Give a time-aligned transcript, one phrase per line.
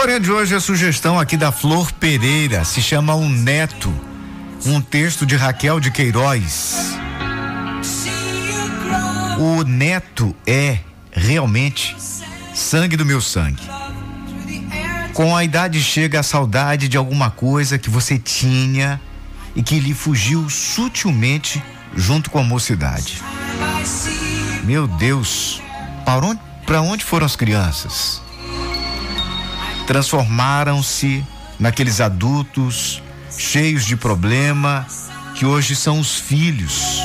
[0.00, 3.92] historinha de hoje é sugestão aqui da Flor Pereira, se chama Um Neto,
[4.64, 6.96] um texto de Raquel de Queiroz.
[9.38, 10.78] O neto é
[11.12, 11.94] realmente
[12.54, 13.62] sangue do meu sangue.
[15.12, 18.98] Com a idade chega a saudade de alguma coisa que você tinha
[19.54, 21.62] e que lhe fugiu sutilmente
[21.94, 23.22] junto com a mocidade.
[24.64, 25.60] Meu Deus,
[26.06, 28.29] para onde, para onde foram as crianças?
[29.90, 31.24] Transformaram-se
[31.58, 33.02] naqueles adultos
[33.36, 34.86] cheios de problema
[35.34, 37.00] que hoje são os filhos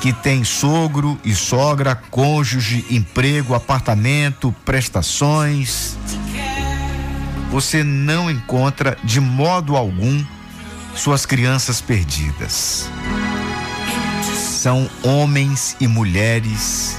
[0.00, 5.98] que têm sogro e sogra, cônjuge, emprego, apartamento, prestações.
[7.50, 10.24] Você não encontra de modo algum
[10.94, 12.88] suas crianças perdidas.
[14.32, 16.98] São homens e mulheres,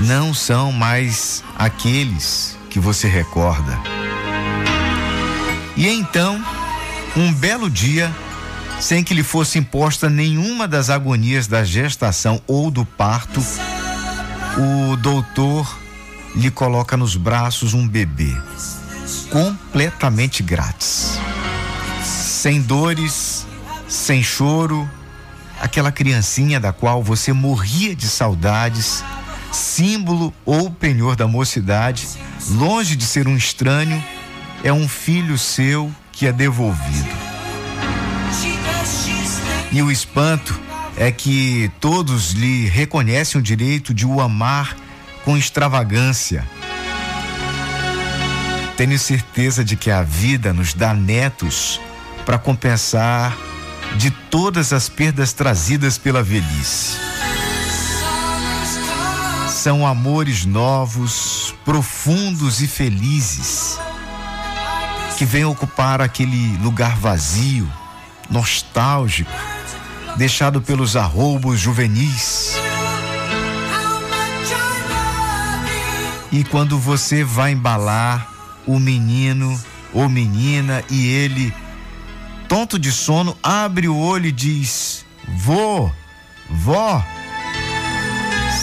[0.00, 3.80] não são mais aqueles que você recorda.
[5.74, 6.38] E então,
[7.16, 8.14] um belo dia,
[8.78, 13.42] sem que lhe fosse imposta nenhuma das agonias da gestação ou do parto,
[14.58, 15.74] o doutor
[16.34, 18.36] lhe coloca nos braços um bebê,
[19.30, 21.18] completamente grátis.
[22.04, 23.46] Sem dores,
[23.88, 24.86] sem choro,
[25.62, 29.02] aquela criancinha da qual você morria de saudades,
[29.50, 32.06] símbolo ou penhor da mocidade,
[32.48, 34.02] longe de ser um estranho,
[34.62, 37.08] é um filho seu que é devolvido.
[39.72, 40.58] E o espanto
[40.96, 44.76] é que todos lhe reconhecem o direito de o amar
[45.24, 46.46] com extravagância.
[48.76, 51.80] Tenho certeza de que a vida nos dá netos
[52.24, 53.36] para compensar
[53.96, 57.05] de todas as perdas trazidas pela velhice.
[59.66, 63.76] São amores novos, profundos e felizes
[65.18, 67.68] que vêm ocupar aquele lugar vazio,
[68.30, 69.28] nostálgico,
[70.16, 72.54] deixado pelos arroubos juvenis.
[76.30, 78.30] E quando você vai embalar
[78.68, 79.60] o menino
[79.92, 81.52] ou menina e ele,
[82.48, 85.90] tonto de sono, abre o olho e diz: Vô,
[86.48, 87.04] vó.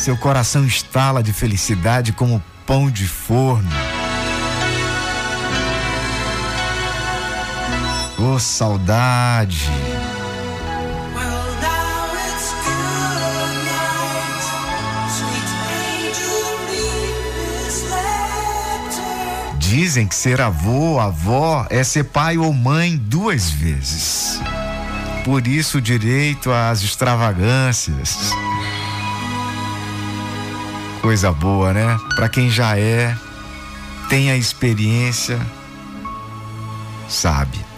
[0.04, 3.70] Seu coração estala de felicidade como pão de forno.
[8.20, 9.70] Oh, saudade.
[19.58, 24.42] Dizem que ser avô, avó é ser pai ou mãe duas vezes.
[25.24, 28.34] Por isso, o direito às extravagâncias.
[31.04, 31.98] Coisa boa, né?
[32.16, 33.14] Para quem já é,
[34.10, 35.38] tem a experiência,
[37.10, 37.73] sabe.